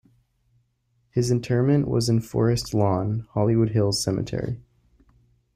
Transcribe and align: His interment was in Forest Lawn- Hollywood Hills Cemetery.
His 1.11 1.29
interment 1.29 1.87
was 1.87 2.09
in 2.09 2.21
Forest 2.21 2.73
Lawn- 2.73 3.27
Hollywood 3.35 3.69
Hills 3.69 4.01
Cemetery. 4.03 4.59